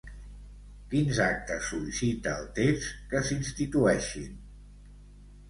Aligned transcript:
Quins 0.93 1.19
actes 1.25 1.67
sol·licita 1.73 2.33
el 2.39 2.49
text 2.61 2.97
que 3.13 3.23
s'institueixin? 3.29 4.35